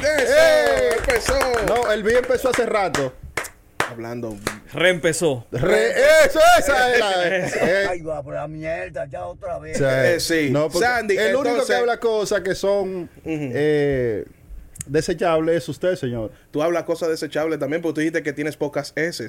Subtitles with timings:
[0.00, 0.90] beat, eso, ¡Eh!
[0.98, 1.38] empezó.
[1.66, 3.12] No, el beat empezó hace rato.
[3.90, 4.36] Hablando.
[4.72, 5.46] Reempezó.
[5.52, 5.90] Re-
[6.26, 7.28] eso, esa era.
[7.36, 9.80] Eh, Ay, va por la mierda, ya otra vez.
[9.80, 10.48] Eh, sí.
[10.50, 14.24] No, Sandy, el único que habla cosas que son eh,
[14.86, 16.32] desechables es usted, señor.
[16.50, 19.28] Tú hablas cosas desechables también porque tú dijiste que tienes pocas S.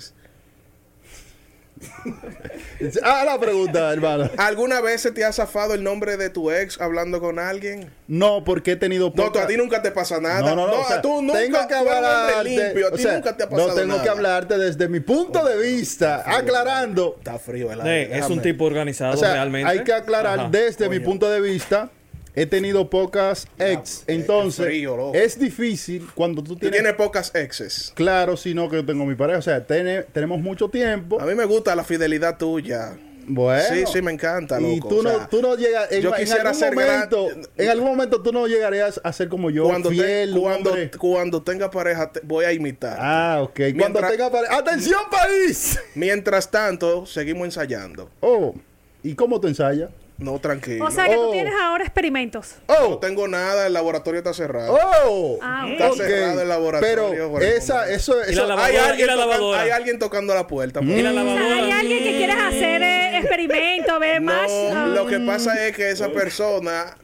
[3.04, 4.30] Ah, la pregunta, hermano.
[4.38, 7.90] ¿Alguna vez se te ha zafado el nombre de tu ex hablando con alguien?
[8.08, 10.42] No, porque he tenido No, tú, poca- a ti nunca te pasa nada.
[10.42, 10.82] No, no, no.
[10.82, 12.44] o sea, tú nunca tengo que hablarte.
[12.44, 12.88] limpio.
[12.88, 14.04] A o ti sea, nunca te ha pasado no tengo nada.
[14.04, 17.16] que hablarte desde mi punto de vista, aclarando.
[17.18, 19.70] Está frío el es un tipo organizado O sea, realmente.
[19.72, 20.50] hay que aclarar Ajá.
[20.52, 21.90] desde mi punto de vista.
[22.36, 27.34] He tenido pocas ex, qué entonces frío, es difícil cuando tú Tú tienes, tienes pocas
[27.34, 27.94] exes.
[27.96, 31.20] claro, si no que yo tengo mi pareja, o sea, tenemos mucho tiempo.
[31.22, 32.98] A mí me gusta la fidelidad tuya.
[33.28, 36.10] Bueno, Sí, sí, me encanta, y loco, tú o no, tú no llegas, en, yo
[36.10, 39.50] en quisiera algún ser gran- momento, en algún momento tú no llegarías a ser como
[39.50, 40.92] yo, Cuando, fiel, cuando, hombre.
[40.92, 42.98] cuando tenga pareja, te- voy a imitar.
[43.02, 43.56] Ah, ok.
[43.56, 45.80] Cuando Mientras- tenga pareja, atención país.
[45.96, 48.12] Mientras tanto, seguimos ensayando.
[48.20, 48.54] Oh,
[49.02, 49.90] ¿y cómo te ensayas?
[50.18, 50.86] No, tranquilo.
[50.86, 51.26] O sea que Oh.
[51.26, 52.56] tú tienes ahora experimentos.
[52.70, 54.74] no Oh, tengo nada, el laboratorio está cerrado.
[55.06, 58.66] oh, Ah, Está cerrado el laboratorio Pero esa, eso, Y eso, la lavadora.
[58.66, 59.62] hay, alguien y la tocan- lavadora.
[59.62, 60.80] hay alguien tocando la puerta.
[60.82, 61.56] Y la O sea, lavadora.
[61.56, 64.50] hay alguien que quieres hacer eh, experimento, ver más.
[64.50, 66.96] No, ah, lo que pasa es que esa persona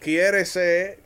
[0.00, 1.03] quiere ser.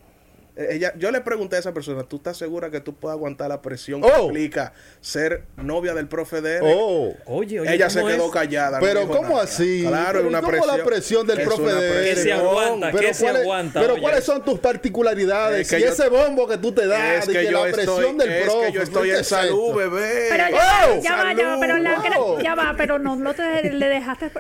[0.59, 3.63] Ella, yo le pregunté a esa persona, ¿tú estás segura que tú puedes aguantar la
[3.63, 4.25] presión que Oh.
[4.27, 7.15] implica ser novia del profe de oh.
[7.27, 8.33] Oye, oye, Ella se ¿cómo quedó es?
[8.33, 8.81] callada.
[8.81, 9.43] Pero ¿cómo nada.
[9.45, 9.85] así?
[9.87, 10.79] Claro, ¿Y una cómo presión.
[10.79, 12.05] la presión del Es profe de.
[12.05, 14.03] Que se aguanta, Pero, que se ¿cuáles- aguanta, pero oye.
[14.03, 15.61] ¿cuáles son tus particularidades?
[15.61, 18.01] Es que y yo- ese bombo que tú te das, Es de que, la presión
[18.01, 18.67] estoy, del es profe.
[18.67, 19.75] que yo estoy ¿qué en es salud, esto?
[19.77, 20.27] bebé.
[20.31, 20.97] Pero ya, ¡Oh!
[20.97, 22.41] va, ya va, ya va, pero la ¡Salud!
[22.43, 24.31] ya va, pero no, no te le dejaste.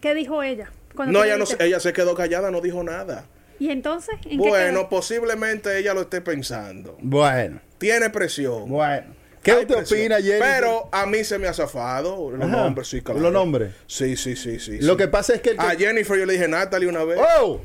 [0.00, 0.70] ¿Qué dijo ella?
[0.94, 3.26] cuando No, ella, le no, ella se quedó callada, no dijo nada.
[3.58, 4.14] ¿Y entonces?
[4.24, 6.96] ¿En qué Bueno, posiblemente ella lo esté pensando.
[7.00, 8.68] Bueno, Tiene presión.
[8.68, 9.14] bueno.
[9.42, 10.00] ¿Qué Hay usted presión.
[10.00, 10.40] opina, Jenny?
[10.40, 12.30] Pero a mí se me ha zafado.
[12.32, 12.56] Los Ajá.
[12.56, 13.20] nombres, sí, claro.
[13.20, 13.74] ¿Los nombres?
[13.86, 14.80] Sí, sí, sí, sí.
[14.80, 14.98] Lo sí.
[14.98, 15.50] que pasa es que...
[15.50, 17.18] el que- A Jennifer yo le dije Natalie una vez.
[17.40, 17.60] ¡Oh!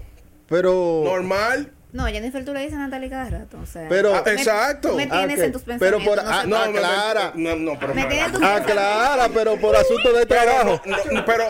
[0.48, 1.02] Pero...
[1.04, 1.72] Normal.
[1.94, 3.57] No, Jennifer, tú le dices a Natalie cada rato.
[3.62, 4.96] O sea, Pero- Ah, me- exacto.
[4.96, 6.07] me Ah, tienes en tus Pero pensamientos.
[6.07, 7.31] por- no ah, sé no, aclara.
[7.35, 7.94] No, no, pero.
[7.94, 10.81] Me tienes tus Aclara, pero por asunto de trabajo.
[10.85, 11.44] Pero, no, pero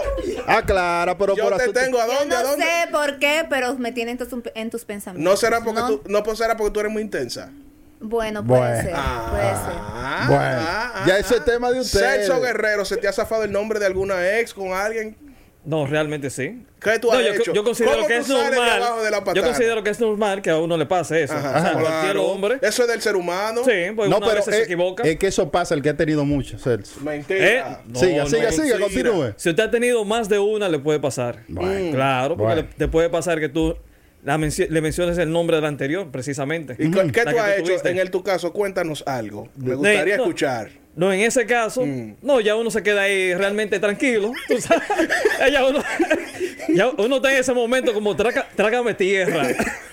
[0.47, 1.79] Aclara, pero yo por te asunto...
[1.79, 2.65] tengo a Yo dónde, a no dónde.
[2.65, 5.31] sé por qué, pero me tienen en tus, en tus pensamientos.
[5.31, 7.51] No será porque No, tú, no pues será porque tú eres muy intensa.
[7.99, 8.81] Bueno, puede Bueno.
[8.81, 8.93] ser.
[8.95, 12.25] Ah, puede Bueno, ya ese es tema de ustedes.
[12.27, 15.15] Celso Guerrero, ¿se te ha zafado el nombre de alguna ex con alguien?
[15.63, 16.65] No, realmente sí.
[16.81, 17.53] ¿Qué tú No, has yo, hecho?
[17.53, 18.69] yo considero ¿Cómo que tú es normal.
[18.81, 21.33] abajo de la yo considero que es normal que a uno le pase eso.
[21.35, 22.25] Ajá, o sea, cualquier claro.
[22.25, 22.57] hombre.
[22.63, 23.61] Eso es del ser humano.
[23.63, 25.03] Sí, pues No, pero veces se es, equivoca.
[25.03, 26.99] es que eso pasa, el que ha tenido muchos, Celso.
[27.01, 27.47] Mentira.
[27.47, 29.33] Eh, no, siga, no, siga, siga, continúe.
[29.37, 31.43] Si usted ha tenido más de una, le puede pasar.
[31.47, 31.95] Bueno.
[31.95, 32.67] Claro, porque Bueno.
[32.69, 33.77] le, te puede pasar que tú
[34.23, 36.73] la menci- le menciones el nombre del anterior, precisamente.
[36.79, 37.65] ¿Y qué- qué tú has hecho?
[37.65, 37.89] tuviste.
[37.91, 39.47] En el, tu caso, cuéntanos algo.
[39.57, 40.23] Me gustaría no.
[40.23, 40.80] escuchar.
[40.95, 42.15] No, en ese caso, Mm.
[42.21, 44.33] no, ya uno se queda ahí realmente tranquilo.
[44.47, 44.83] tú sabes.
[45.51, 45.81] ya uno,
[46.69, 49.47] ya uno está en ese momento como "Traga- trágame tierra.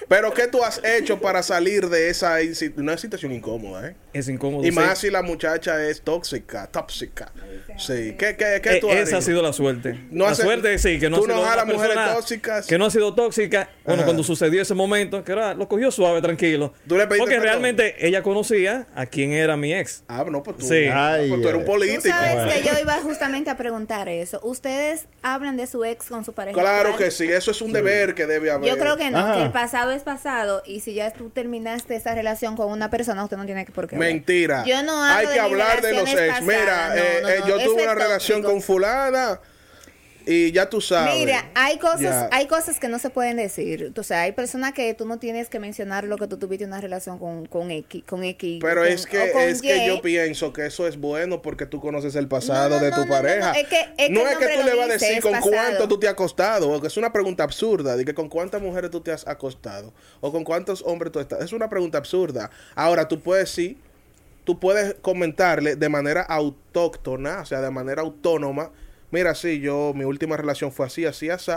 [0.08, 2.36] Pero ¿qué tú has hecho para salir de esa
[2.76, 3.94] una situación incómoda, eh?
[4.14, 4.62] Es incómodo.
[4.64, 4.72] Y sí.
[4.72, 7.30] más si la muchacha es tóxica, tóxica.
[7.76, 8.16] Sí.
[8.18, 9.98] ¿Qué, qué, qué Eh, tú has esa ha sido la suerte.
[10.10, 12.66] No la hace- suerte sí, que no tú ha sido no una mujeres tóxicas.
[12.66, 13.68] Que no ha sido tóxica.
[13.84, 14.06] Bueno, Ajá.
[14.06, 16.72] cuando sucedió ese momento, que era, lo cogió suave, tranquilo.
[16.86, 17.46] ¿Tú le pediste Porque perdón?
[17.48, 20.04] realmente ella conocía a quién era mi ex.
[20.08, 20.86] Ah, no, pues tú, Sí.
[20.90, 21.64] ah, Ay, pues tú eres un.
[21.66, 22.02] Tú político.
[22.08, 24.40] sabes que yo iba justamente a preguntar eso.
[24.42, 26.58] ¿Ustedes hablan de su ex con su pareja?
[26.58, 27.04] Claro actual?
[27.04, 28.68] que sí, eso es un deber que debe haber.
[28.70, 29.34] Yo creo que no, Ajá.
[29.36, 33.24] que el pasado es pasado y si ya tú terminaste esa relación con una persona,
[33.24, 33.96] usted no tiene que por qué.
[33.96, 34.10] hablar.
[34.10, 34.64] Mentira.
[34.64, 36.42] Yo no hablo Hay que hablar de los ex.
[36.42, 39.40] Mira, no, eh, no, eh, no, yo tuve una relación con fulana
[40.30, 41.14] y ya tú sabes.
[41.14, 42.28] Mira, hay cosas, Ya.
[42.32, 43.92] hay cosas que no se pueden decir.
[43.96, 46.80] O sea, hay personas que tú no tienes que mencionar lo que tú tuviste una
[46.80, 48.58] relación con, con X, con X.
[48.60, 51.80] Pero con- es que o es que yo pienso que eso es bueno porque tú
[51.80, 53.52] conoces el pasado No, no, de tu no, pareja.
[53.52, 55.22] no, es que- es que no el es que nombre tú le vas a decir
[55.22, 55.50] con pasado.
[55.50, 58.90] cuánto tú te has acostado, porque es una pregunta absurda, de que con cuántas mujeres
[58.90, 61.40] tú te has acostado o con cuántos hombres tú estás.
[61.42, 62.50] Es una pregunta absurda.
[62.74, 63.78] Ahora tú puedes sí,
[64.44, 68.70] tú puedes comentarle de manera autóctona, o sea, de manera autónoma.
[69.10, 71.52] Mira, sí, yo mi última relación fue así, así, así.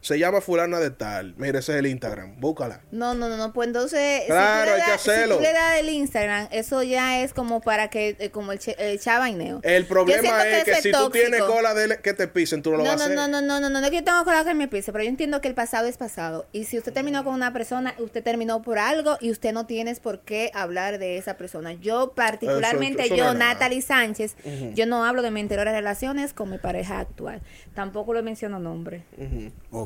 [0.00, 1.34] Se llama fulana de tal.
[1.36, 2.40] Mira, ese es el Instagram.
[2.40, 2.80] Búscala.
[2.90, 5.36] No, no, no, no, pues entonces, Claro, si, tú le hay que das, si hacerlo.
[5.36, 8.76] tú le das el Instagram, eso ya es como para que, eh, como el, che-
[8.78, 9.60] el chavaineo.
[9.62, 11.54] El problema es que, si tú tienes tóxico.
[11.54, 13.16] cola de que te pisen, tú no lo No, vas a no, hacer.
[13.16, 15.04] no, no, no, no, no, no es que yo tengo cola que me pise, pero
[15.04, 16.46] yo entiendo que el pasado es pasado.
[16.52, 20.00] Y si usted terminó con una persona, usted terminó por algo y usted no tienes
[20.00, 21.74] por qué hablar de esa persona.
[21.74, 23.34] Yo, particularmente Eso- eso yo.
[23.34, 24.34] Natalie Sánchez,
[24.74, 27.42] yo no hablo de mis anteriores relaciones con mi pareja actual.
[27.74, 29.04] Tampoco le menciono nombre.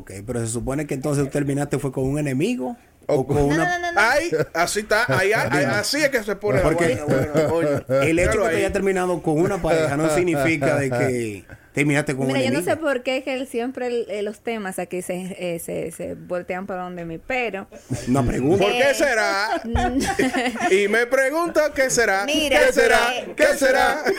[0.04, 3.44] Ok, pero se supone que entonces tú terminaste fue con un enemigo o con No,
[3.46, 3.78] una...
[3.78, 4.00] no, no, no.
[4.00, 6.98] Ahí, así está, ahí, ahí, así es que se pone Porque
[7.48, 12.14] bueno, el hecho de que haya terminado con una pareja no significa de que terminaste
[12.14, 14.40] con Mira, un yo no sé por qué es que él siempre el- eh, los
[14.40, 17.66] temas aquí se, eh, se, se voltean para donde mí, pero
[18.08, 18.62] Una pregunta.
[18.64, 19.62] ¿Por qué Eh, será?
[20.70, 22.24] y me pregunto qué será.
[22.26, 23.10] Mira, ¿Qué será?
[23.36, 24.04] ¿Qué será?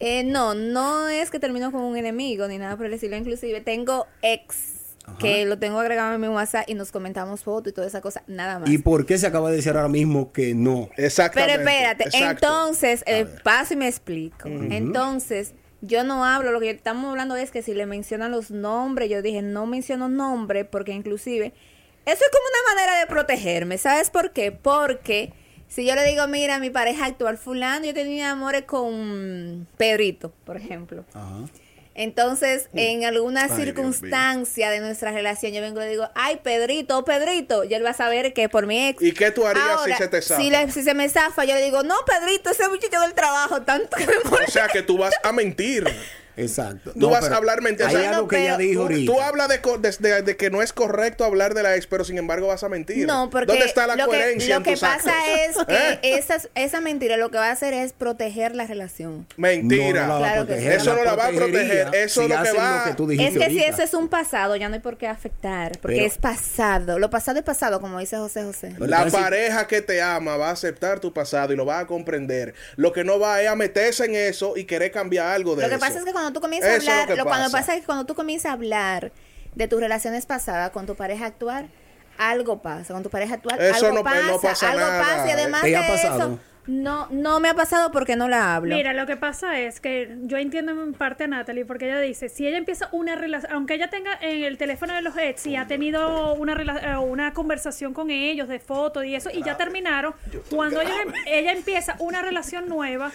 [0.00, 3.16] eh, no, no es que termino con un enemigo ni nada por el estilo.
[3.16, 4.78] Inclusive tengo ex
[5.18, 8.22] que lo tengo agregado en mi WhatsApp y nos comentamos fotos y toda esa cosa,
[8.26, 8.68] nada más.
[8.68, 10.90] ¿Y por qué se acaba de decir ahora mismo que no?
[10.94, 11.54] Pero Exactamente.
[11.54, 12.46] espérate, exacto.
[12.46, 14.48] entonces, eh, paso y me explico.
[14.48, 19.08] Entonces, yo no hablo, lo que estamos hablando es que si le mencionan los nombres,
[19.08, 21.52] yo dije, no menciono nombre, porque inclusive,
[22.04, 24.52] eso es como una manera de protegerme, ¿sabes por qué?
[24.52, 25.32] Porque
[25.68, 30.56] si yo le digo, mira, mi pareja actual fulano, yo tenía amores con Pedrito, por
[30.56, 31.04] ejemplo.
[31.14, 31.44] Ajá.
[31.94, 37.04] Entonces, en alguna Ay, circunstancia de nuestra relación, yo vengo y le digo, ay, Pedrito,
[37.04, 39.02] Pedrito, y él va a saber que por mi ex.
[39.02, 40.40] ¿Y qué tú harías Ahora, si se te zafa?
[40.40, 43.62] Si, le- si se me zafa, yo le digo, no, Pedrito, ese muchacho del trabajo,
[43.62, 44.52] tanto que me O molesta.
[44.52, 45.84] sea que tú vas a mentir.
[46.38, 46.92] Exacto.
[46.98, 47.88] Tú vas a hablar mentira.
[47.88, 49.12] Hay O sea, algo no, que ella pero dijo Tú, ahorita.
[49.12, 51.86] tú hablas de, co- de- de- de que no es correcto hablar de la ex,
[51.86, 53.06] pero sin embargo vas a mentir.
[53.06, 55.66] No, porque ¿Dónde está la lo que, coherencia lo en que tus pasa actos?
[55.68, 56.24] es que ¿Eh?
[56.54, 59.26] esa mentira lo que va a hacer es proteger la relación.
[59.36, 60.06] Mentira.
[60.06, 60.76] No, no la va a Claro que proteger, sí.
[60.88, 63.62] Eso no la va a proteger, eso si lo que va- tú Es que si
[63.62, 66.98] eso es un pasado, ya no hay por qué afectar, porque Pero- es pasado.
[66.98, 68.74] Lo pasado es pasado, como dice José José.
[68.78, 72.54] La pareja que te ama va a aceptar tu pasado y lo va a comprender.
[72.76, 75.68] Lo que no va es a meterse en eso y querer cambiar algo de Lo
[75.68, 75.80] que eso.
[75.84, 77.58] pasa es que cuando tú comienzas Eso es a lo hablar, que lo, cuando pasa.
[77.58, 79.12] pasa es que cuando tú comienzas a hablar
[79.54, 81.68] de tus relaciones pasadas con tu pareja actual,
[82.18, 82.94] algo pasa.
[82.94, 85.02] Con tu pareja actual, Eso algo no- pasa, no pasa algo nada.
[85.02, 86.16] pasa y además ¿Te de ha pasado?
[86.18, 88.76] eso, no, no me ha pasado porque no la hablo.
[88.76, 92.28] Mira, lo que pasa es que yo entiendo en parte a Natalie, porque ella dice,
[92.28, 95.56] si ella empieza una relación, aunque ella tenga en el teléfono de los ex y
[95.56, 99.56] ha tenido una, rela- eh, una conversación con ellos de fotos y eso, y ya
[99.56, 100.14] terminaron,
[100.50, 100.92] cuando ella,
[101.26, 103.10] ella empieza una relación nueva,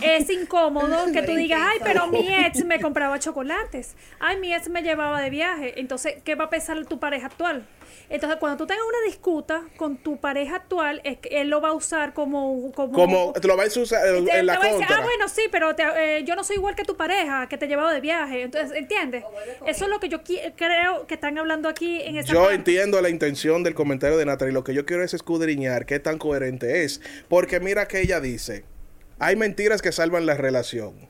[0.00, 4.68] es incómodo que tú digas, ay, pero mi ex me compraba chocolates, ay, mi ex
[4.68, 7.66] me llevaba de viaje, entonces, ¿qué va a pensar tu pareja actual?
[8.10, 11.70] Entonces, cuando tú tengas una disputa con tu pareja actual, es que él lo va
[11.70, 12.70] a usar como...
[12.72, 15.28] Como, Como te lo vais a usar en, te- en la te decir, ah, bueno,
[15.28, 18.00] sí, pero te- eh, yo no soy igual que tu pareja, que te llevaba de
[18.00, 18.42] viaje.
[18.42, 19.24] Entonces, ¿entiendes?
[19.66, 20.22] Eso es lo que yo
[20.56, 22.54] creo que están hablando aquí en esa Yo parte.
[22.56, 24.52] entiendo la intención del comentario de Natalie.
[24.52, 27.00] Lo que yo quiero es escudriñar qué tan coherente es.
[27.28, 28.64] Porque mira que ella dice:
[29.18, 31.08] hay mentiras que salvan la relación.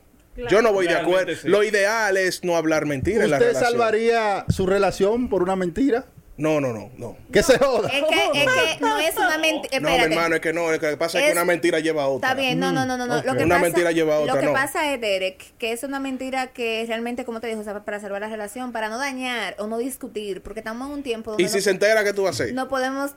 [0.49, 1.33] yo no voy de acuerdo.
[1.35, 1.47] sí.
[1.47, 3.71] Lo ideal es no hablar mentiras en la ¿Usted relación.
[3.71, 6.05] salvaría su relación por una mentira?
[6.37, 7.15] No, no, no, no.
[7.31, 7.87] Que se joda.
[7.87, 9.79] Es que, es que no es una mentira.
[9.79, 10.69] No, mi hermano, es que no.
[10.69, 12.29] Lo que pasa es, que una mentira lleva a otra.
[12.29, 13.05] Está bien, no, no, no, no.
[13.07, 13.15] no.
[13.23, 14.53] Lo que Una pasa, mentira lleva a otra, Lo que no.
[14.53, 18.01] pasa es, Derek, que es una mentira que realmente, como te dijo, o sea, para
[18.01, 21.43] salvar la relación, para no dañar o no discutir, porque estamos en un tiempo donde
[21.43, 22.53] Y si no, se entera, ¿qué tú vas a hacer?
[22.53, 23.11] no podemos.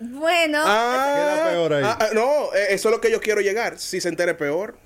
[0.00, 1.82] Bueno, Ah, Queda peor ahí.
[1.84, 3.78] ah, ah, no, eh, eso es lo que yo quiero llegar.
[3.78, 4.78] Si se entere, peor.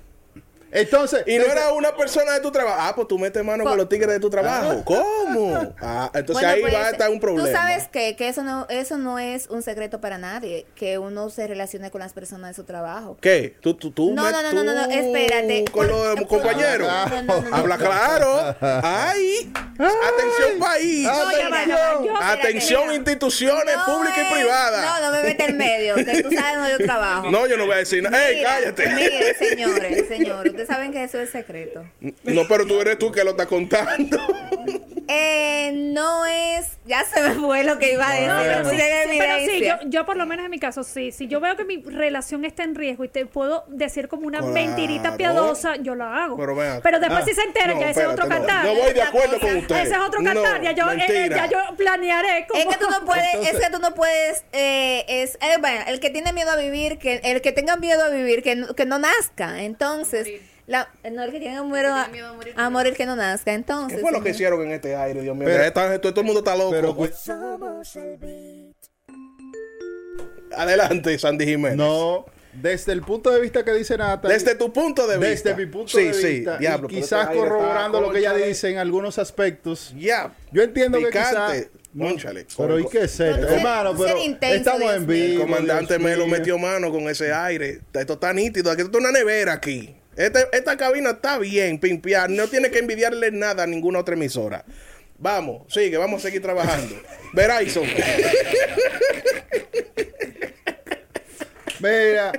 [0.75, 2.77] Entonces, Y no era una persona de tu trabajo.
[2.79, 4.83] Ah, pues tú metes mano con Po- los tigres de tu trabajo.
[4.85, 5.75] ¿Cómo?
[5.81, 7.47] Ah, entonces bueno, ahí pues, va a estar un problema.
[7.47, 11.29] Tú sabes que, que eso no eso no es un secreto para nadie, que uno
[11.29, 13.17] se relacione con las personas de su trabajo.
[13.21, 13.55] ¿Qué?
[13.61, 15.65] ¿Tú, tú, tú No, no, no, no, no, no, tú espérate.
[15.71, 16.87] Con los por- compañeros.
[16.87, 17.55] no, no, no, no, no.
[17.55, 18.55] Habla claro.
[18.61, 19.51] ¡Ay!
[19.77, 21.07] Atención, país.
[21.07, 24.85] Va, yo- Atención, instituciones No públicas y privadas.
[25.01, 27.29] No, no me mete en medio, que tú sabes donde yo trabajo.
[27.35, 28.29] No, yo no voy a decir nada.
[28.29, 28.87] ¡Ey, cállate!
[28.89, 31.83] Mire, señores, señores, ustedes saben que eso es secreto.
[32.23, 34.17] No, pero tú eres tú que lo estás contando.
[35.07, 38.75] Eh, no es, ya se me fue lo que iba a decir, No, pero sí,
[38.75, 39.79] en sí, pero sí, evidencia.
[39.83, 41.11] yo, yo por lo menos en mi caso, sí.
[41.11, 44.39] Si yo veo que mi relación está en riesgo y te puedo decir como una
[44.39, 44.53] Claro.
[44.53, 46.37] mentirita piadosa, yo la hago.
[46.37, 48.29] Pero después Ah, si se entera, no, ya ese es otro no.
[48.29, 48.65] cantar.
[48.65, 49.75] No voy de acuerdo con usted.
[49.75, 50.61] Ese es otro No, cantar.
[50.63, 52.59] ya, yo, eh, ya yo planearé como...
[52.61, 55.99] Es que tú no puedes, es que tú no pudes, eh, es, eh, bueno, el
[55.99, 58.97] que tiene miedo a vivir, que el que tenga miedo a vivir, que que no
[58.97, 60.27] nazca, entonces,
[60.67, 62.09] la, no el que tiene miedo a,
[62.55, 63.97] a morir que no nazca, entonces.
[63.97, 65.45] ¿Qué fue lo que hicieron en este aire, Dios mío?
[65.47, 66.71] Pero- Esta- todo, todo el mundo está loco.
[66.71, 67.09] pero cu-
[70.55, 71.77] Adelante, Sandy Jiménez.
[71.77, 74.27] no, desde el punto de vista que dice Nata.
[74.29, 75.49] Desde tu punto de vista.
[75.49, 78.33] Desde mi punto sí, de sí, vista, diablo, quizás este está, corroborando lo que ella
[78.33, 79.93] dice en algunos aspectos.
[79.97, 80.33] Ya.
[80.51, 81.69] Yo entiendo que Picante.
[81.69, 81.81] quizás...
[81.97, 82.45] Cónchale.
[82.57, 83.47] Pero ¿y qué es esto?
[83.47, 85.15] Hermano, pero estamos en mío.
[85.15, 85.41] El vivo.
[85.43, 86.37] comandante Dios Melo mío.
[86.37, 87.79] metió mano con ese aire.
[87.93, 88.69] Esto está nítido.
[88.69, 89.95] Aquí esto es una nevera aquí.
[90.15, 92.29] Este- esta cabina está bien, pimpear.
[92.29, 94.63] No tiene que envidiarle nada a ninguna otra emisora.
[95.17, 96.95] Vamos, sigue, vamos a seguir trabajando.
[97.33, 97.85] Verizon.
[101.79, 102.31] Mira,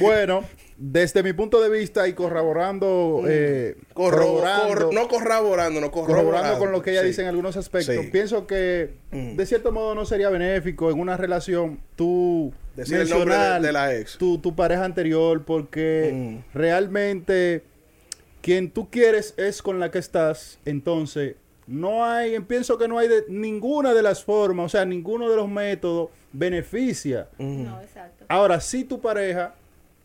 [0.00, 0.44] bueno,
[0.76, 6.30] desde mi punto de vista y corroborando, eh, Corro- corroborando, cor- no corroborando, no corroborando.
[6.30, 7.08] corroborando con lo que ella Sí.
[7.08, 8.10] dice en algunos aspectos, Sí.
[8.12, 9.36] pienso que Mm.
[9.36, 13.94] de cierto modo no sería benéfico en una relación tú Decir el nombre de- la
[13.94, 14.16] ex.
[14.18, 16.12] Tu, tu pareja anterior porque
[16.44, 16.56] Mm.
[16.56, 17.62] realmente
[18.40, 21.34] quien tú quieres es con la que estás, entonces
[21.66, 25.36] no hay, pienso que no hay de ninguna de las formas, o sea, ninguno de
[25.36, 27.28] los métodos beneficia.
[27.38, 28.24] No, exacto.
[28.28, 29.54] Ahora, si tu pareja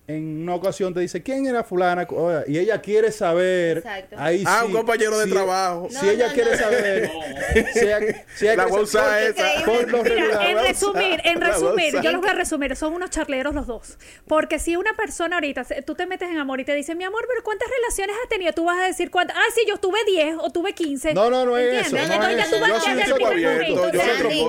[0.06, 2.06] en una ocasión te dice, ¿quién era fulana?
[2.48, 3.78] Y ella quiere saber.
[3.78, 4.16] Exacto.
[4.20, 5.88] Ahí Ah, sí, un compañero de si- trabajo.
[5.90, 6.58] Si No, ella no, quiere no.
[6.58, 7.12] saber.
[7.74, 8.00] Si ella,
[8.36, 9.66] si ella La quiere voy a usar saber- esa.
[9.66, 13.68] por Mira, en resumir, en resumir, yo los voy a resumir, son unos charleros los
[13.68, 13.98] dos.
[14.28, 17.04] Porque si una persona ahorita, se- tú te metes en amor y te dice, mi
[17.04, 18.52] amor, pero ¿cuántas relaciones has tenido?
[18.54, 19.38] Tú vas a decir, cuántas.
[19.38, 21.14] ah, sí, yo tuve 10 o tuve 15.
[21.14, 22.62] No, no, no es eso, no Entonces es ya tú eso.
[22.74, 23.30] vas Yo ya soy un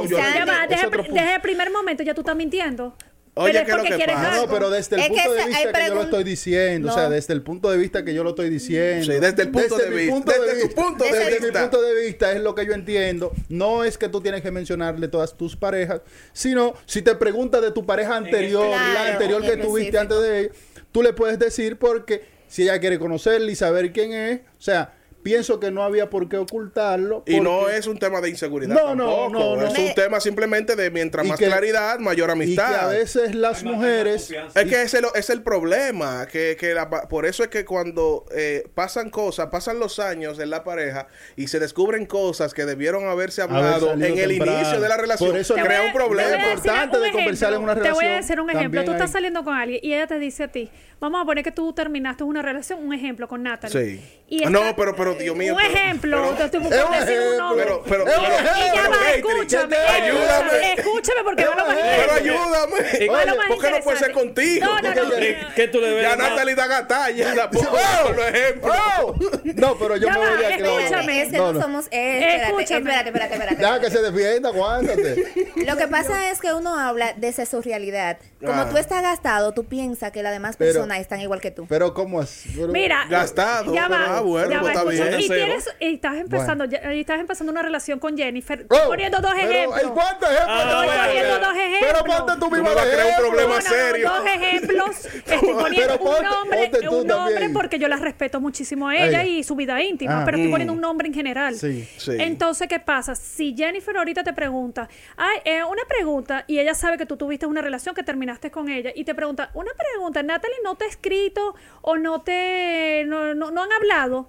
[0.08, 2.96] yo el primer momento ya tú estás mintiendo.
[3.36, 4.36] Oye, Pero es ¿qué es lo porque que pasa?
[4.36, 6.94] No, pero desde el Es que punto de vista que yo lo estoy diciendo, o
[6.94, 9.04] sea, desde el punto de vista que yo lo estoy diciendo.
[9.12, 11.46] Sí, desde el punto de vista, punto de desde tu punto de desde vista.
[11.46, 13.32] mi punto de vista es lo que yo entiendo.
[13.48, 17.72] No es que tú tienes que mencionarle todas tus parejas, sino si te pregunta de
[17.72, 20.50] tu pareja anterior, la anterior que tuviste antes de ella,
[20.92, 24.94] tú le puedes decir porque si ella quiere conocerle y saber quién es, o sea,
[25.25, 27.25] pienso que no había por qué ocultarlo.
[27.26, 29.31] Y no es un tema de inseguridad No, no, tampoco.
[29.31, 29.66] no, no.
[29.66, 32.90] Es un tema simplemente de mientras Y más que- claridad, mayor Y que a amistad.
[32.90, 34.31] veces las mujeres...
[34.54, 37.64] Es que ese lo- es el problema, que, que la pa- por eso es que
[37.64, 42.64] cuando eh, pasan cosas, pasan los años en la pareja y se descubren cosas que
[42.66, 44.59] debieron haberse Haber hablado en el temprano.
[44.61, 46.37] inicio de la relación, Por eso crea a- un problema.
[46.52, 48.85] importante un de conversar en una Te voy a relación, decir un ejemplo.
[48.85, 51.43] Tú estás hay- saliendo con alguien y ella te dice a ti, vamos a poner
[51.43, 53.97] que tú terminaste una relación, un ejemplo con Natalie.
[53.99, 54.21] Sí.
[54.28, 56.35] Y Ah, no, pero- pero, Dios mío, Un pero- ejemplo.
[56.37, 57.44] pero- tú- tú Es puedes un decir un ejemplo.
[57.49, 57.64] nombre.
[57.64, 58.21] Pero, pero, pero-.
[58.23, 59.76] Y ya va, escúchame.
[59.76, 60.73] Ayúdame.
[60.75, 63.47] Escúchame porque va lo más Pero ayúdame.
[63.49, 64.66] ¿Por qué no puede ser contigo?
[64.66, 65.11] No, no, no.
[65.54, 66.02] ¿Qué, tú le ves?
[66.02, 66.16] Ya?
[66.16, 67.35] Natalie da gatalla.
[67.35, 67.71] La pongo
[68.06, 69.14] por ejemplo.
[69.56, 70.62] No, pero yo me voy de aquí.
[70.62, 71.23] escúchame.
[71.23, 71.87] Es que No, somos.
[71.90, 72.78] eh, espérate, Escúchame.
[72.80, 73.56] espérate, espérate, espérate.
[73.56, 75.25] Deja que se defienda, aguántate.
[75.56, 78.18] Lo que pasa es que uno habla desde su realidad.
[78.44, 81.66] Como tú estás gastado, tú piensas que las demás personas están igual que tú.
[81.68, 82.44] Pero ¿cómo es?
[82.56, 86.92] Mira, Gastado, ya va, ah, bueno, pues está escucha, Y, tienes, y estás empezando, ya-
[86.94, 89.82] y estás empezando una relación con Jennifer, Oh, poniendo dos ejemplos.
[89.82, 90.49] ¿y ¿Cuántos ejemplos?
[90.49, 91.06] Ah, bueno, poner?
[91.06, 91.92] poniendo dos ejemplos.
[91.92, 93.16] Pero ponte tú mismo un ejemplo.
[93.18, 94.08] problema No, no, serio.
[94.08, 95.04] Dos ejemplos.
[95.14, 97.52] Estoy poniendo Pero ponte- un nombre, ponte tú un nombre también.
[97.52, 100.25] porque yo la respeto muchísimo a ella y su vida íntima, Ah.
[100.25, 100.52] pero estoy Mm.
[100.52, 101.54] poniendo un nombre en general.
[101.56, 101.88] Sí.
[101.96, 102.12] Sí.
[102.18, 103.14] Entonces, ¿qué pasa?
[103.14, 107.46] Si Jennifer ahorita te pregunta, ay, eh, una pregunta, y ella sabe que tú tuviste
[107.46, 110.88] una relación que terminaste con ella, y te pregunta, una pregunta, Natalie no te ha
[110.88, 114.28] escrito o no te, no, no, no han hablado,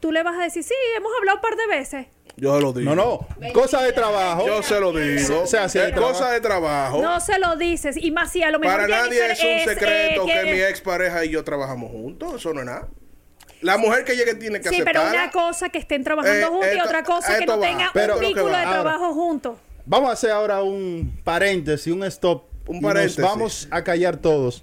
[0.00, 2.06] tú le vas a decir, sí, hemos hablado un par de veces.
[2.36, 2.94] Yo se lo digo.
[2.94, 3.52] No, no.
[3.52, 4.46] Cosa de trabajo.
[4.46, 5.42] Yo se lo digo.
[5.42, 7.02] O sea, si es cosa de trabajo.
[7.02, 10.24] No se lo dices, y más si a lo mejor Para nadie es un secreto
[10.28, 12.34] eh, que mi expareja y yo trabajamos juntos.
[12.36, 12.88] Eso no es nada.
[13.60, 15.20] La mujer que llegue tiene que Sí, pero aceptar.
[15.24, 17.66] una cosa que estén trabajando Eh, juntos y otra cosa que no va.
[17.66, 18.70] tengan Pero- un Pero vínculo de Ahora.
[18.82, 19.58] trabajo juntos.
[19.84, 22.44] Vamos a hacer ahora un paréntesis, un stop.
[22.68, 23.20] Un y nos paréntesis.
[23.24, 24.62] vamos a callar todos.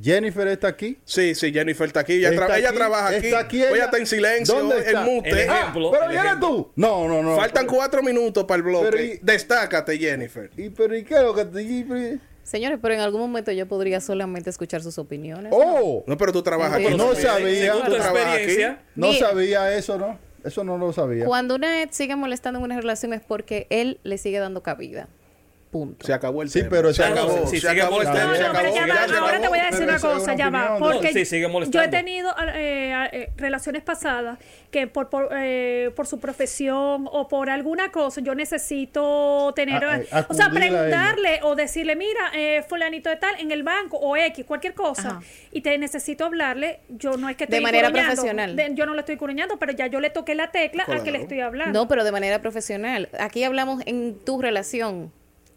[0.00, 0.98] Jennifer está aquí.
[1.04, 2.14] Sí, sí, Jennifer está aquí.
[2.14, 3.26] Ella, Está tra- ella aquí, trabaja aquí.
[3.26, 3.84] está aquí ella ella.
[3.84, 5.00] está en silencio, ¿Dónde en está?
[5.02, 5.30] mute.
[5.30, 6.48] El Ah, ejemplo, pero el ejemplo.
[6.48, 6.72] tú.
[6.76, 7.36] No, no, no.
[7.36, 8.88] Faltan cuatro minutos para el bloque.
[8.90, 10.50] Pero y- Destácate, Jennifer.
[10.56, 14.00] ¿Y pero y qué es lo que te Señores, pero en algún momento yo podría
[14.00, 15.52] solamente escuchar sus opiniones.
[15.54, 16.94] Oh, No, pero tú trabajas aquí.
[16.96, 17.72] no tu sabía.
[17.72, 18.02] Trabajas
[18.40, 19.28] experiencia, No Mira.
[19.28, 20.18] sabía eso, ¿no?
[20.44, 21.24] Eso no lo sabía.
[21.24, 25.08] Cuando una ex sigue molestando en una relación es porque él le sigue dando cabida.
[25.72, 26.06] Punto.
[26.06, 26.70] Se acabó el Sí, tema.
[26.70, 27.46] pero se acabó.
[27.46, 28.36] Si se sigue acabó el molestando, tema.
[28.36, 29.42] se No, no, pero acabó, ya ya va, se ahora acabó.
[29.42, 30.78] te voy a decir una cosa, ya va.
[30.78, 34.38] Porque Sí, sigue yo he tenido eh, eh, relaciones pasadas
[34.70, 39.96] que por, por, eh, por su profesión o por alguna cosa yo necesito tener, A-
[39.98, 43.96] eh, o sea, a preguntarle o decirle, mira, eh, fulanito de tal, en el banco
[43.96, 45.20] o X, cualquier cosa, Ajá.
[45.52, 48.56] y te necesito hablarle, yo no es que De estoy manera curuñando, profesional.
[48.56, 51.12] de- yo no le estoy curuñando, pero ya yo le toqué la tecla al que
[51.12, 51.78] le estoy hablando.
[51.78, 53.08] No, pero de manera profesional.
[53.18, 55.12] Aquí hablamos en tu relación.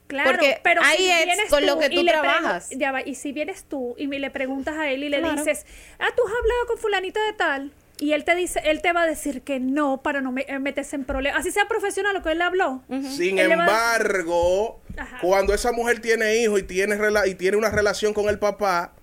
[0.08, 2.70] Claro, Porque pero ahí si es vienes con lo que y tú trabajas.
[2.72, 5.36] ya va, y si vienes tú y me le preguntas a él y le Claro.
[5.36, 5.66] dices,
[6.00, 9.02] ah, tú has hablado con fulanita de tal, y él te dice, él te va
[9.04, 12.22] a decir que no para no me- eh, meterse en problemas, así sea profesional lo
[12.22, 12.84] que él le habló.
[13.16, 14.80] Sin Él embargo,
[15.22, 18.94] cuando esa mujer tiene hijos y tiene, rela- y tiene una relación con el papá,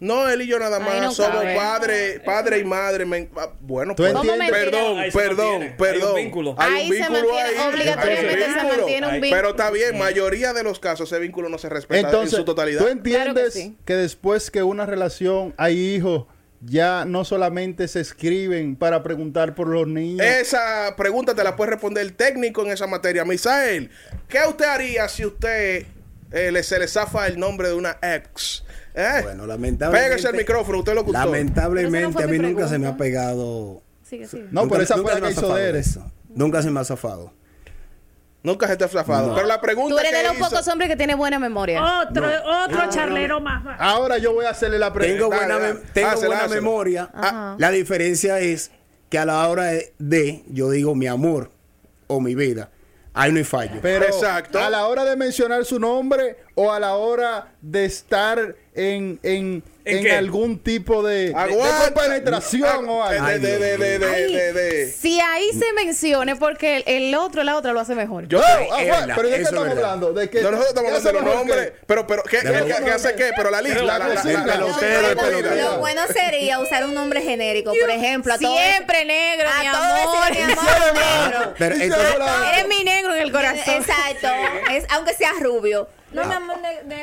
[0.00, 1.54] no, él y yo nada más no somos cabe.
[1.56, 3.04] padre, padre y madre.
[3.04, 4.50] me- ah, bueno, ¿Tú pues, entiendes?
[4.50, 6.02] perdón, Ahí perdón, perdón.
[6.02, 6.54] Hay un vínculo.
[6.58, 7.68] Hay Ahí un se vínculo mantiene, ahí.
[7.68, 9.36] obligatoriamente Hay un se mantiene un vínculo.
[9.36, 12.44] Pero está bien, mayoría de los casos ese vínculo no se respeta Entonces, en su
[12.44, 12.80] totalidad.
[12.80, 16.24] ¿tú entiendes Claro que después que una relación hay hijos,
[16.62, 20.26] ya no solamente se escriben para preguntar por los niños?
[20.26, 23.24] Esa pregunta te la puede responder el técnico en esa materia.
[23.24, 23.90] Misael,
[24.28, 25.86] ¿qué usted haría si usted
[26.32, 28.62] eh, le, se le zafa el nombre de una ex
[28.94, 30.08] Eh, Bueno, lamentablemente.
[30.16, 31.18] Pégase el micrófono, usted lo gustó.
[31.20, 33.82] Pero Lamentablemente no a mí mi nunca se me ha pegado.
[34.02, 34.48] Sigue, sigue.
[34.50, 36.12] No, nunca- pero esa fue la me que ha hizo de eso.
[36.34, 37.32] Nunca se me ha zafado.
[38.42, 39.28] Nunca se te ha zafado.
[39.28, 39.34] No.
[39.34, 42.00] Pero la pregunta Tú eres de los hizo- pocos hombres que tiene buena memoria.
[42.08, 42.26] Otro,
[42.64, 43.62] otro charlero más.
[43.78, 45.36] Ahora yo voy a hacerle la Tengo pregunta.
[45.46, 47.10] Dale, buena, mem- tengo buena memoria.
[47.12, 47.54] Ajá.
[47.58, 48.70] La diferencia es
[49.10, 51.50] que a la hora de, de, yo digo mi amor
[52.06, 52.70] o mi vida,
[53.14, 53.80] ahí no hay fallo.
[53.82, 54.58] Pero Exacto.
[54.58, 59.62] a la hora de mencionar su nombre o a la hora de estar en, en,
[59.98, 60.12] ¿En qué?
[60.12, 61.94] algún tipo de, de Aguanta.
[61.94, 63.26] penetración o algo.
[63.26, 67.80] De, de, de, de, Si ahí se mencione, porque el, el otro, la otra lo
[67.80, 68.28] hace mejor.
[68.28, 69.84] Yo, ah, es pero ¿de qué estamos verdad.
[69.84, 70.12] hablando?
[70.12, 70.42] ¿De qué?
[70.42, 71.72] No, nosotros estamos ¿Qué hablando de los nombres.
[71.86, 73.30] Pero, pero, ¿qué, qué, los- qué- qué hace qué?
[73.36, 73.80] Pero la lista.
[75.54, 80.30] Lo bueno sería usar un nombre genérico, por ejemplo, a Siempre negro, a mi amor.
[80.30, 81.54] mi amor negro.
[82.52, 83.74] Eres mi negro en el corazón.
[83.74, 84.28] Exacto,
[84.72, 85.88] es, aunque sea rubio.
[86.12, 86.56] No, mi amor.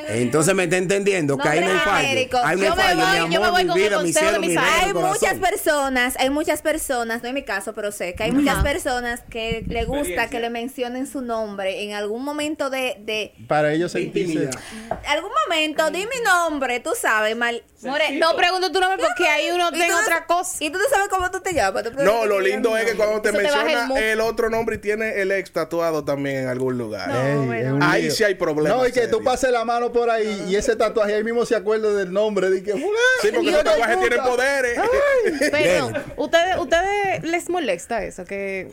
[0.10, 2.08] Entonces me está entendiendo que ahí no hay fallo.
[2.44, 4.04] hay Yo me fallo, voy- mi yo me amor, voy mi con el vida, mi
[4.14, 7.92] consejo cielo, de mi Hay muchas personas, hay muchas personas, no es mi caso, pero
[7.92, 12.24] sé que hay muchas personas que le gusta que le mencionen su nombre en algún
[12.24, 14.34] momento de, de Para ellos sentirse.
[14.34, 14.60] Intimidad.
[15.08, 17.64] algún momento, di mi nombre, tú sabes, mal.
[17.84, 20.64] More, no pregunto tu nombre porque ahí uno tiene no- otra cosa.
[20.64, 21.84] Y tú no sabes cómo tú te llamas.
[21.84, 24.50] tú No, lo lindo es que cuando te Eso te baja el menciona el otro
[24.50, 27.08] nombre y tiene el ex tatuado también en algún lugar.
[27.10, 27.22] No.
[27.22, 27.68] Ey, bueno.
[27.70, 30.46] es un Ahí sí hay problemas No, y que tú pases la mano por ahí
[30.48, 32.50] y ese tatuaje ahí mismo se acuerda del nombre.
[32.50, 34.08] De que, Sí, porque tatuajes puta.
[34.10, 34.80] tienen poderes.
[35.52, 38.26] Pero, ¿ustedes, ¿ustedes les molesta eso?
[38.26, 38.72] Que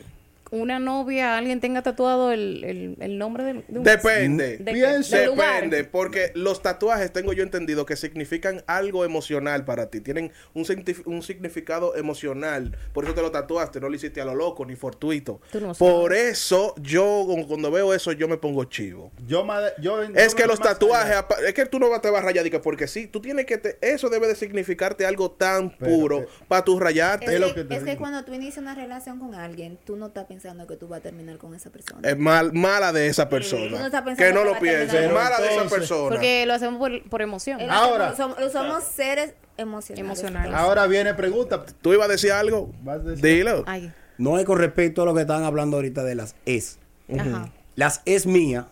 [0.55, 3.83] una novia, alguien tenga tatuado el, el, el nombre de, de un...
[3.83, 4.57] Depende.
[4.57, 5.55] de- lugar.
[5.55, 10.65] Depende, porque los tatuajes tengo yo entendido que significan algo emocional para ti, tienen un,
[11.05, 14.75] un significado emocional, por eso te lo tatuaste, no lo hiciste a lo loco ni
[14.75, 15.41] fortuito.
[15.51, 19.11] Tú no por eso yo cu- cuando veo eso yo me pongo chivo.
[19.27, 22.45] Yo, ma- yo, Es que los tatuajes, es que tú no te vas a rayar,
[22.61, 26.27] porque sí, tú tienes que, te- eso debe de significarte algo tan Pero puro que-
[26.47, 27.33] para tú rayarte.
[27.33, 27.99] Es lo que, que te es que digo.
[28.01, 31.03] cuando tú inicias una relación con alguien, tú no estás pensando que tú vas a
[31.03, 32.07] terminar con esa persona.
[32.07, 33.89] Es mal, mala de esa persona.
[34.17, 36.09] que no que lo pienses, con- mala de esa persona.
[36.09, 37.59] Porque lo hacemos por, por emoción.
[37.69, 40.05] Ahora- somos, somos- somos seres emocionales.
[40.05, 40.53] Emocionales.
[40.53, 41.65] Ahora viene pregunta.
[41.81, 42.71] ¿Tú ibas a decir algo?
[42.83, 43.63] Vas a decir- Dilo.
[43.65, 46.77] Ay, No es con respecto a lo que están hablando ahorita de las es.
[47.13, 47.49] ajá.
[47.75, 48.65] Las es mías,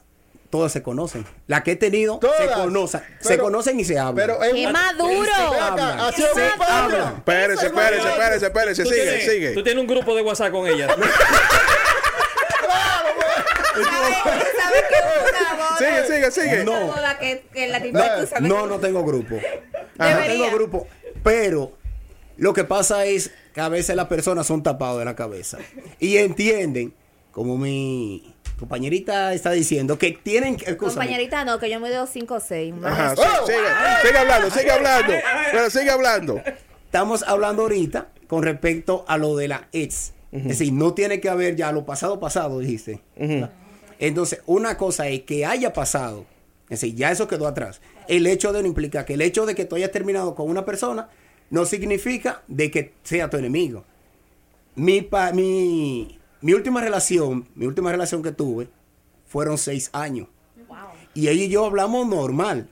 [0.50, 1.26] todas se conocen.
[1.47, 2.58] Las que he tenido se Todas.
[2.58, 3.02] conocen.
[3.19, 4.15] se conocen y se hablan.
[4.15, 5.32] Pero es ¡Qué maduro!
[5.34, 6.00] Acá, hablan.
[6.00, 7.15] así Se es hablan.
[7.17, 9.52] Espérese, es espérese, espérese, sigue, tienes- sigue.
[9.56, 10.88] Tú tienes un grupo de WhatsApp con ella.
[13.74, 14.17] ¿Sabes
[14.56, 14.95] sabes que
[15.30, 15.78] una boda?
[16.13, 16.62] Sigue, sigue.
[16.62, 17.19] Una No.
[17.19, 17.80] que, que la
[18.41, 19.36] No, tengo grupo.
[19.97, 20.88] No tengo grupo.
[21.23, 21.73] Pero
[22.38, 25.58] lo que pasa es que a veces las personas son tapados de la cabeza.
[25.99, 26.93] Y entienden,
[27.32, 30.76] como mi compañerita está diciendo, que tienen que...
[30.78, 32.73] Compañerita, no, que yo me doy 5 o 6.
[32.84, 35.13] Ajá, sí, sigue, sigue hablando, sigue hablando.
[35.52, 36.41] Pero sigue hablando.
[36.86, 40.13] Estamos hablando ahorita con respecto a lo de la ex.
[40.32, 43.02] Es decir, no tiene que haber ya lo pasado pasado, dijiste.
[43.99, 46.25] Entonces, una cosa es que haya pasado.
[46.69, 47.82] Es decir, ya eso quedó atrás.
[48.08, 50.65] El hecho de no implica que el hecho de que tú hayas terminado con una
[50.65, 51.10] persona
[51.49, 53.84] no significa de que sea tu enemigo.
[54.75, 58.69] Mi, pa- mi, mi última relación, mi última relación que tuve,
[59.27, 60.27] fueron seis años.
[61.13, 62.69] Y ella y yo hablamos normal.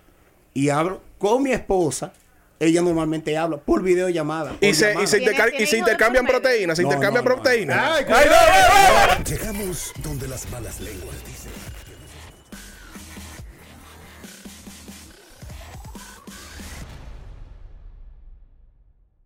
[0.54, 2.14] Y hablo con mi esposa.
[2.62, 4.52] Ella normalmente habla por videollamada.
[4.52, 7.30] por Y se, y se, ¿Tiene- interca- y se intercambian proteínas, se No, intercambian no,
[7.32, 7.36] no.
[7.36, 7.78] proteínas.
[7.98, 9.24] Ay, Ay, no, no, no, no.
[9.26, 11.31] Llegamos donde las malas lenguas dicen.